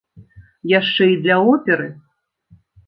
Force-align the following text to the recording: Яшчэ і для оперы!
Яшчэ 0.79 1.03
і 1.13 1.21
для 1.27 1.37
оперы! 1.55 1.87